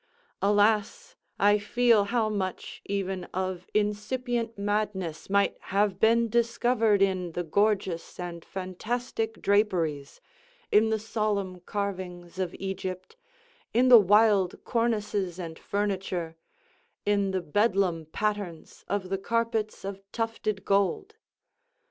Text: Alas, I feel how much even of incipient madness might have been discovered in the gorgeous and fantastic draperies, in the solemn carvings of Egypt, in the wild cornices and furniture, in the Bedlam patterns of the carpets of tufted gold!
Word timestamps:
Alas, 0.41 1.15
I 1.37 1.59
feel 1.59 2.05
how 2.05 2.27
much 2.27 2.81
even 2.85 3.25
of 3.35 3.67
incipient 3.71 4.57
madness 4.57 5.29
might 5.29 5.55
have 5.65 5.99
been 5.99 6.27
discovered 6.27 7.03
in 7.03 7.33
the 7.33 7.43
gorgeous 7.43 8.19
and 8.19 8.43
fantastic 8.43 9.39
draperies, 9.43 10.19
in 10.71 10.89
the 10.89 10.97
solemn 10.97 11.59
carvings 11.59 12.39
of 12.39 12.55
Egypt, 12.57 13.15
in 13.75 13.89
the 13.89 13.99
wild 13.99 14.63
cornices 14.63 15.37
and 15.37 15.59
furniture, 15.59 16.35
in 17.05 17.29
the 17.29 17.41
Bedlam 17.43 18.07
patterns 18.07 18.83
of 18.87 19.09
the 19.09 19.19
carpets 19.19 19.85
of 19.85 20.01
tufted 20.11 20.65
gold! 20.65 21.17